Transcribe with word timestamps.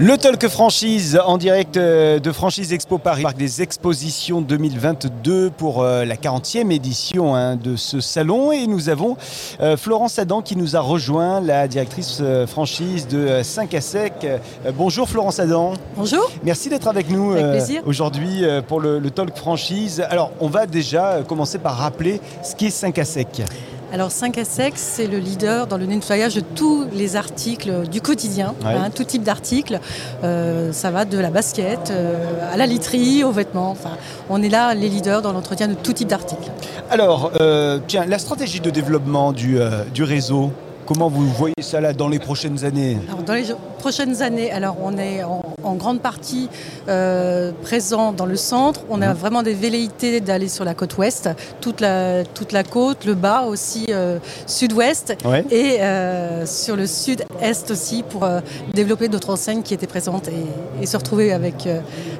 Le 0.00 0.18
Talk 0.18 0.48
Franchise 0.48 1.20
en 1.24 1.38
direct 1.38 1.76
euh, 1.76 2.18
de 2.18 2.32
Franchise 2.32 2.72
Expo 2.72 2.98
Paris, 2.98 3.22
parc 3.22 3.36
des 3.36 3.62
expositions 3.62 4.40
2022 4.40 5.50
pour 5.50 5.84
euh, 5.84 6.04
la 6.04 6.16
40e 6.16 6.72
édition 6.72 7.36
hein, 7.36 7.54
de 7.54 7.76
ce 7.76 8.00
salon. 8.00 8.50
Et 8.50 8.66
nous 8.66 8.88
avons 8.88 9.16
euh, 9.60 9.76
Florence 9.76 10.18
Adam 10.18 10.42
qui 10.42 10.56
nous 10.56 10.74
a 10.74 10.80
rejoint, 10.80 11.40
la 11.40 11.68
directrice 11.68 12.20
franchise 12.48 13.06
de 13.06 13.40
5 13.44 13.72
à 13.74 13.80
Sec. 13.80 14.26
bonjour 14.76 15.08
Florence 15.08 15.38
Adam. 15.38 15.74
Bonjour. 15.96 16.28
Merci 16.42 16.70
d'être 16.70 16.88
avec 16.88 17.08
nous 17.08 17.36
aujourd'hui 17.86 18.42
pour 18.66 18.80
le, 18.80 18.98
le 18.98 19.10
Talk 19.12 19.36
Franchise. 19.36 20.04
Alors 20.10 20.32
on 20.40 20.48
va 20.48 20.66
déjà 20.66 21.20
commencer 21.28 21.58
par 21.58 21.76
rappeler 21.76 22.20
ce 22.42 22.56
qu'est 22.56 22.70
5 22.70 22.98
à 22.98 23.04
Sec. 23.04 23.42
Alors 23.94 24.10
5 24.10 24.38
à 24.38 24.44
Sec, 24.44 24.72
c'est 24.74 25.06
le 25.06 25.18
leader 25.18 25.68
dans 25.68 25.76
le 25.76 25.86
nettoyage 25.86 26.34
de 26.34 26.40
tous 26.40 26.84
les 26.92 27.14
articles 27.14 27.86
du 27.88 28.00
quotidien, 28.00 28.56
hein, 28.64 28.90
tout 28.92 29.04
type 29.04 29.22
d'articles. 29.22 29.78
Euh, 30.24 30.72
ça 30.72 30.90
va 30.90 31.04
de 31.04 31.16
la 31.16 31.30
basket 31.30 31.92
euh, 31.92 32.52
à 32.52 32.56
la 32.56 32.66
literie, 32.66 33.22
aux 33.22 33.30
vêtements. 33.30 33.70
Enfin, 33.70 33.90
on 34.28 34.42
est 34.42 34.48
là 34.48 34.74
les 34.74 34.88
leaders 34.88 35.22
dans 35.22 35.30
l'entretien 35.30 35.68
de 35.68 35.74
tout 35.74 35.92
type 35.92 36.08
d'articles. 36.08 36.50
Alors, 36.90 37.30
euh, 37.40 37.78
tiens, 37.86 38.04
la 38.04 38.18
stratégie 38.18 38.58
de 38.58 38.70
développement 38.70 39.32
du, 39.32 39.60
du 39.94 40.02
réseau, 40.02 40.50
Comment 40.86 41.08
vous 41.08 41.26
voyez 41.26 41.54
ça 41.62 41.80
là 41.80 41.94
dans 41.94 42.08
les 42.08 42.18
prochaines 42.18 42.62
années? 42.64 42.98
Dans 43.24 43.32
les 43.32 43.44
prochaines 43.84 44.22
années, 44.22 44.50
alors 44.50 44.78
on 44.82 44.96
est 44.96 45.22
en, 45.24 45.74
grande 45.74 46.00
partie 46.00 46.48
euh, 46.88 47.52
présent 47.62 48.12
dans 48.12 48.24
le 48.24 48.36
centre. 48.36 48.80
On 48.88 49.02
a 49.02 49.08
mhm. 49.08 49.14
vraiment 49.14 49.42
des 49.42 49.52
velléités 49.52 50.20
d'aller 50.20 50.48
sur 50.48 50.64
la 50.64 50.72
côte 50.72 50.96
ouest, 50.96 51.28
toute 51.60 51.82
la, 51.82 52.24
toute 52.24 52.52
la 52.52 52.64
côte, 52.64 53.04
le 53.04 53.12
bas 53.14 53.42
aussi 53.42 53.86
euh, 53.90 54.18
sud-ouest 54.46 55.14
et 55.50 55.82
euh, 55.82 56.46
sur 56.46 56.76
le 56.76 56.86
sud-est 56.86 57.70
aussi 57.70 58.02
pour 58.02 58.26
développer 58.72 59.08
d'autres 59.08 59.30
enseignes 59.30 59.62
qui 59.62 59.74
étaient 59.74 59.86
présentes 59.86 60.28
et, 60.28 60.82
et 60.82 60.86
se 60.86 60.96
retrouver 60.96 61.32
avec, 61.32 61.68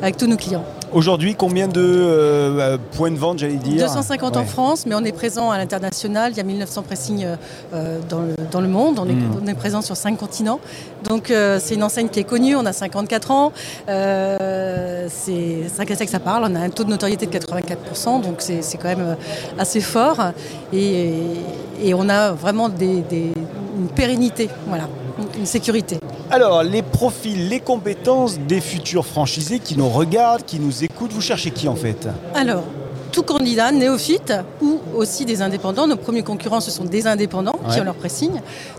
avec 0.00 0.16
tous 0.16 0.26
nos 0.26 0.36
clients. 0.36 0.64
Aujourd'hui, 0.92 1.34
combien 1.34 1.68
de 1.68 1.80
euh, 1.80 2.76
points 2.96 3.10
de 3.10 3.16
vente, 3.16 3.38
j'allais 3.38 3.54
dire? 3.54 3.80
250 3.80 4.36
en 4.36 4.44
France, 4.44 4.84
mais 4.86 4.94
on 4.94 5.04
est 5.04 5.12
présent 5.12 5.50
à 5.50 5.56
l'international. 5.56 6.32
Il 6.32 6.36
y 6.36 6.40
a 6.40 6.44
1900 6.44 6.82
pressings 6.82 7.26
dans, 7.72 8.20
le, 8.20 8.34
dans, 8.50 8.60
le, 8.60 8.68
monde. 8.68 8.98
On 8.98 9.08
est, 9.08 9.16
on 9.42 9.46
est, 9.46 9.54
présent 9.54 9.80
sur 9.80 9.96
5 9.96 10.18
continents. 10.18 10.60
Donc 11.04 11.30
euh, 11.30 11.51
c'est 11.58 11.74
une 11.74 11.82
enseigne 11.82 12.08
qui 12.08 12.20
est 12.20 12.24
connue. 12.24 12.56
On 12.56 12.66
a 12.66 12.72
54 12.72 13.30
ans. 13.30 13.52
c'est 13.86 15.68
5 15.68 15.90
à 15.90 15.96
que 15.96 16.06
ça 16.06 16.20
parle. 16.20 16.44
On 16.50 16.54
a 16.54 16.60
un 16.60 16.70
taux 16.70 16.84
de 16.84 16.90
notoriété 16.90 17.26
de 17.26 17.36
84%. 17.36 18.22
Donc 18.22 18.36
c'est 18.38 18.78
quand 18.78 18.88
même 18.88 19.16
assez 19.58 19.80
fort. 19.80 20.18
Et, 20.72 21.14
et 21.82 21.94
on 21.94 22.08
a 22.08 22.32
vraiment 22.32 22.68
des, 22.68 23.00
des, 23.00 23.32
une 23.78 23.88
pérennité. 23.94 24.48
Voilà 24.66 24.88
une 25.38 25.46
sécurité. 25.46 25.98
Alors, 26.30 26.62
les 26.62 26.82
profils, 26.82 27.48
les 27.48 27.60
compétences 27.60 28.38
des 28.38 28.60
futurs 28.60 29.06
franchisés 29.06 29.58
qui 29.58 29.76
nous 29.76 29.88
regardent, 29.88 30.44
qui 30.44 30.58
nous 30.58 30.84
écoutent, 30.84 31.12
vous 31.12 31.20
cherchez 31.20 31.50
qui 31.50 31.68
en 31.68 31.76
fait? 31.76 32.08
Alors, 32.34 32.64
tout 33.12 33.22
candidat 33.22 33.70
néophyte 33.72 34.32
ou 34.62 34.80
aussi 34.96 35.24
des 35.24 35.42
indépendants. 35.42 35.86
Nos 35.86 35.96
premiers 35.96 36.22
concurrents, 36.22 36.60
ce 36.60 36.70
sont 36.70 36.84
des 36.84 37.06
indépendants 37.06 37.51
qui 37.70 37.80
ont 37.80 37.84
leur 37.84 37.94
pressing. 37.94 38.32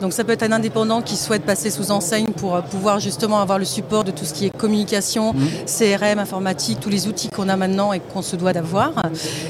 Donc 0.00 0.12
ça 0.12 0.24
peut 0.24 0.32
être 0.32 0.42
un 0.42 0.52
indépendant 0.52 1.02
qui 1.02 1.16
souhaite 1.16 1.42
passer 1.42 1.70
sous 1.70 1.90
enseigne 1.90 2.26
pour 2.26 2.54
euh, 2.54 2.60
pouvoir 2.60 3.00
justement 3.00 3.40
avoir 3.40 3.58
le 3.58 3.64
support 3.64 4.04
de 4.04 4.10
tout 4.10 4.24
ce 4.24 4.34
qui 4.34 4.46
est 4.46 4.50
communication, 4.50 5.32
mmh. 5.32 5.38
CRM, 5.66 6.18
informatique, 6.18 6.80
tous 6.80 6.90
les 6.90 7.08
outils 7.08 7.28
qu'on 7.28 7.48
a 7.48 7.56
maintenant 7.56 7.92
et 7.92 8.00
qu'on 8.00 8.22
se 8.22 8.36
doit 8.36 8.52
d'avoir. 8.52 8.92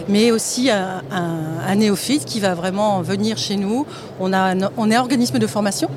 Mais 0.09 0.31
aussi 0.31 0.71
un, 0.71 1.75
néophyte 1.77 2.25
qui 2.25 2.41
va 2.41 2.55
vraiment 2.55 3.01
venir 3.01 3.39
chez 3.39 3.57
nous. 3.57 3.87
On, 4.19 4.33
a 4.33 4.55
on 4.77 4.91
est 4.91 4.99
organisme 4.99 5.39
de 5.39 5.47
formation. 5.47 5.89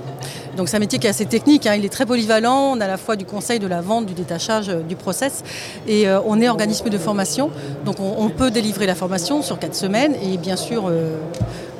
Donc 0.58 0.70
c'est 0.70 0.78
un 0.78 0.80
métier 0.80 1.00
qui 1.00 1.08
est 1.08 1.10
assez 1.10 1.26
technique, 1.26 1.66
hein. 1.66 1.76
il 1.76 1.84
est 1.84 1.90
très 1.90 2.06
polyvalent, 2.06 2.74
on 2.76 2.80
a 2.80 2.86
à 2.86 2.88
la 2.88 2.98
fois 2.98 3.16
du 3.16 3.26
conseil, 3.26 3.60
de 3.60 3.68
la 3.68 3.82
vente, 3.82 4.06
du 4.06 4.14
détachage, 4.14 4.70
euh, 4.70 4.82
du 4.82 4.96
process, 4.96 5.44
et 5.88 6.08
euh, 6.08 6.20
on 6.26 6.40
est 6.40 6.48
organisme 6.48 6.90
de 6.90 6.98
formation, 6.98 7.50
donc 7.86 8.00
on, 8.00 8.30
peut 8.30 8.52
délivrer 8.52 8.86
la 8.86 8.96
formation 8.96 9.42
sur 9.42 9.60
quatre 9.60 9.76
semaines, 9.76 10.16
et 10.22 10.38
bien 10.38 10.56
sûr... 10.56 10.86
Euh, 10.88 11.18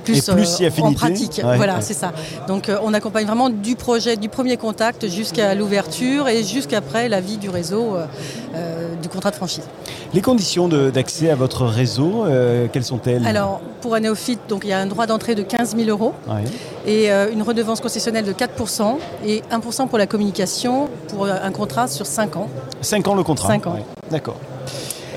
plus, 0.04 0.30
en 0.30 0.94
pratique. 0.94 1.42
voilà, 1.44 1.82
c'est 1.82 1.94
ça. 1.94 2.12
Donc 2.48 2.72
on 2.84 2.94
accompagne 2.94 3.26
vraiment 3.26 3.50
du 3.50 3.76
projet, 3.76 4.16
du 4.16 4.30
premier 4.30 4.58
contact 4.58 5.08
jusqu'à 5.08 5.56
l'ouverture 5.56 6.28
et 6.28 6.44
jusqu'après 6.44 7.10
la 7.10 7.22
vie 7.22 7.38
du 7.38 7.50
réseau 7.50 7.98
du 9.02 9.10
contrat 9.10 9.32
de 9.32 9.36
franchise. 9.36 9.64
Les 10.14 10.22
conditions 10.22 10.68
d'accès 10.68 11.32
à 11.32 11.36
votre 11.36 11.66
réseau, 11.66 12.26
euh, 12.26 12.68
quelles 12.72 12.84
sont-elles? 12.84 13.26
Alors, 13.26 13.62
pour 13.82 13.96
un 13.96 14.00
néophyte, 14.00 14.42
donc, 14.48 14.62
il 14.64 14.70
y 14.70 14.74
a 14.74 14.80
un 14.80 14.86
droit 14.86 15.08
d'entrée 15.08 15.34
de 15.34 15.42
15 15.42 15.76
000 15.76 15.90
euros 15.90 16.14
et 16.86 17.12
euh, 17.12 17.32
une 17.32 17.42
redevance 17.42 17.82
concessionnelle 17.82 18.26
de 18.26 18.34
4% 18.34 18.98
et 19.26 19.42
1% 19.52 19.88
pour 19.88 19.98
la 19.98 20.06
communication 20.06 20.88
pour 21.10 21.26
un 21.26 21.52
contrat 21.52 21.88
sur 21.88 22.06
5 22.06 22.38
ans. 22.38 22.50
5 22.82 23.08
ans 23.08 23.16
le 23.16 23.24
contrat 23.24 23.48
5 23.48 23.68
ans. 23.68 23.80
D'accord. 24.12 24.38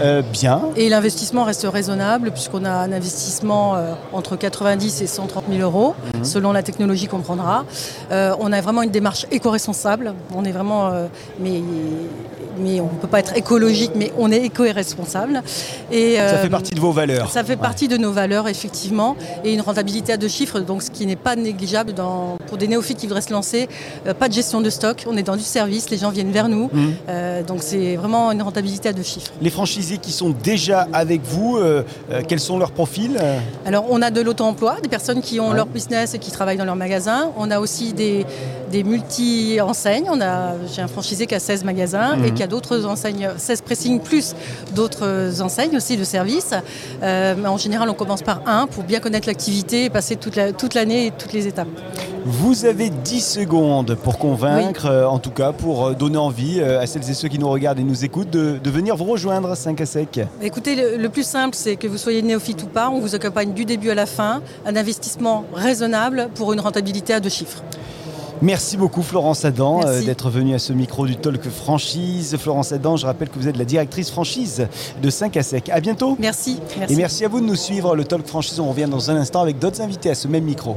Euh, 0.01 0.23
bien. 0.23 0.63
Et 0.77 0.89
l'investissement 0.89 1.45
reste 1.45 1.67
raisonnable 1.71 2.31
puisqu'on 2.31 2.65
a 2.65 2.71
un 2.71 2.93
investissement 2.93 3.77
entre 4.13 4.37
90 4.37 5.03
et 5.03 5.07
130 5.07 5.45
000 5.51 5.63
euros 5.63 5.95
mhm. 6.15 6.25
selon 6.25 6.53
la 6.53 6.63
technologie 6.63 7.07
qu'on 7.07 7.21
prendra. 7.21 7.65
on 8.11 8.53
a 8.53 8.61
vraiment 8.61 8.83
une 8.83 8.91
démarche 8.91 9.27
éco-responsable. 9.31 10.15
On 10.35 10.45
est 10.45 10.53
vraiment, 10.53 10.93
mais 11.41 11.63
mais 12.59 12.81
on 12.81 12.85
ne 12.85 12.99
peut 13.01 13.09
pas 13.09 13.21
être 13.21 13.37
écologique, 13.37 13.93
mais 13.95 14.13
on 14.19 14.31
est 14.31 14.45
éco-responsable. 14.45 15.43
Et, 15.91 16.17
ça 16.17 16.39
fait 16.39 16.47
euh, 16.47 16.51
partie 16.51 16.75
de 16.75 16.81
vos 16.81 16.93
valeurs. 16.93 17.31
Ça 17.31 17.45
fait 17.45 17.57
partie 17.57 17.89
de 17.89 17.97
nos 17.97 18.13
valeurs, 18.13 18.49
effectivement, 18.49 19.17
et 19.45 19.53
une 19.53 19.61
rentabilité 19.61 20.13
à 20.13 20.17
deux 20.17 20.29
chiffres, 20.29 20.61
donc 20.61 20.83
ce 20.83 20.91
qui 20.91 21.07
n'est 21.07 21.17
pas 21.17 21.37
négligeable 21.37 21.93
dans, 21.93 22.39
pour 22.47 22.59
des 22.59 22.69
néophytes 22.69 22.99
qui 22.99 23.07
voudraient 23.07 23.21
se 23.21 23.33
lancer. 23.33 23.69
Euh, 24.07 24.15
pas 24.15 24.29
de 24.29 24.35
gestion 24.35 24.61
de 24.61 24.71
stock, 24.71 25.05
on 25.07 25.17
est 25.17 25.23
dans 25.23 25.37
du 25.37 25.43
service, 25.43 25.91
les 25.91 25.99
gens 25.99 26.11
viennent 26.11 26.33
vers 26.33 26.49
nous, 26.49 26.71
mmh. 26.73 26.87
euh, 27.09 27.43
donc 27.43 27.59
c'est 27.61 27.97
vraiment 27.97 28.33
une 28.33 28.43
rentabilité 28.43 28.89
à 28.89 28.93
deux 28.93 29.03
chiffres. 29.03 29.33
Les 29.41 29.51
qui 29.95 30.13
sont 30.13 30.31
déjà 30.31 30.87
avec 30.93 31.23
vous, 31.25 31.59
quels 32.29 32.41
sont 32.41 32.59
leurs 32.59 32.73
profils? 32.73 33.19
Alors 33.65 33.87
on 33.91 34.03
a 34.03 34.11
de 34.11 34.21
l'auto-emploi, 34.21 34.77
des 34.83 34.89
personnes 34.89 35.21
qui 35.21 35.41
ont 35.41 35.53
leur 35.53 35.67
business 35.67 36.15
et 36.15 36.19
qui 36.19 36.31
travaillent 36.31 36.57
dans 36.57 36.65
leur 36.65 36.77
magasin. 36.77 37.31
On 37.37 37.51
a 37.51 37.61
aussi 37.61 37.93
des, 37.93 38.27
des 38.71 38.83
multi-enseignes. 38.85 40.11
J'ai 40.75 40.83
un 40.83 40.89
franchisé 40.89 41.27
qui 41.27 41.35
a 41.35 41.41
16 41.41 41.65
magasins 41.65 42.17
et 42.25 42.31
mmh. 42.31 42.35
qui 42.35 42.43
d'autres 42.47 42.87
enseignes, 42.87 43.31
16 43.37 43.61
pressings 43.63 44.01
plus 44.01 44.35
d'autres 44.75 45.43
enseignes 45.43 45.77
aussi 45.77 45.97
de 45.97 46.05
services. 46.05 46.55
Euh, 47.03 47.35
en 47.45 47.57
général, 47.57 47.89
on 47.89 47.95
commence 47.95 48.23
par 48.23 48.43
un 48.47 48.67
pour 48.67 48.85
bien 48.85 49.01
connaître 49.01 49.27
l'activité 49.27 49.85
et 49.85 49.91
passer 49.91 50.17
toute 50.17 50.37
l'année 50.37 50.53
toute 50.53 50.75
et 50.77 51.11
toutes 51.19 51.33
les 51.33 51.47
étapes. 51.47 51.69
Vous 52.29 52.65
avez 52.65 52.91
10 52.91 53.21
secondes 53.21 53.95
pour 53.95 54.19
convaincre, 54.19 54.87
euh, 54.87 55.07
en 55.07 55.21
tout 55.21 55.31
cas 55.31 55.53
pour 55.53 55.87
euh, 55.87 55.95
donner 55.95 56.17
envie 56.19 56.61
à 56.61 56.85
celles 56.87 57.09
et 57.09 57.15
ceux 57.15 57.29
qui 57.29 57.39
nous 57.39 57.49
regardent 57.49 57.79
et 57.79 57.85
nous 57.85 58.05
écoutent 58.05 58.31
de, 58.31 58.59
venir 58.69 58.97
vous 58.97 59.05
rejoindre 59.05 59.57
5 59.57 59.81
à 59.81 59.87
sec. 59.87 60.21
Écoutez, 60.43 60.75
le, 60.75 60.97
le 60.97 61.09
plus 61.09 61.25
simple, 61.25 61.55
c'est 61.55 61.77
que 61.77 61.87
vous 61.87 61.99
soyez 61.99 62.23
néophyte 62.23 62.65
ou 62.65 62.67
pas, 62.67 62.91
on 62.91 62.99
vous 62.99 63.15
accompagne 63.15 63.53
du 63.53 63.65
début 63.65 63.91
à 63.91 63.95
la 63.95 64.07
fin, 64.07 64.43
un 64.67 64.75
investissement 64.75 65.45
raisonnable 65.55 66.29
pour 66.35 66.53
une 66.53 66.59
rentabilité 66.59 67.15
à 67.15 67.21
deux 67.21 67.29
chiffres. 67.29 67.63
Merci 68.43 68.77
beaucoup 68.77 69.03
Florence 69.03 69.45
Adam 69.45 69.81
euh, 69.87 70.03
d'être 70.03 70.29
venue 70.29 70.55
à 70.55 70.59
ce 70.59 70.73
micro 70.73 71.07
du 71.07 71.17
Talk 71.17 71.49
Franchise. 71.49 72.37
Florence 72.39 72.73
Adam, 72.73 72.97
je 72.97 73.07
rappelle 73.07 73.29
que 73.29 73.39
vous 73.39 73.49
êtes 73.49 73.57
la 73.57 73.65
directrice 73.65 74.11
franchise 74.11 74.67
de 75.01 75.11
5 75.11 75.37
à 75.37 75.43
Sec. 75.43 75.71
À 75.71 75.81
bientôt. 75.81 76.17
Merci, 76.19 76.59
merci. 76.77 76.93
Et 76.93 76.97
merci 76.97 77.25
à 77.25 77.29
vous 77.29 77.41
de 77.41 77.47
nous 77.47 77.57
suivre. 77.57 77.95
Le 77.95 78.05
Talk 78.05 78.27
Franchise, 78.27 78.59
on 78.61 78.69
revient 78.69 78.89
dans 78.91 79.13
un 79.13 79.17
instant 79.17 79.41
avec 79.43 79.59
d'autres 79.59 79.81
invités 79.81 80.11
à 80.11 80.15
ce 80.15 80.29
même 80.29 80.45
micro. 80.45 80.77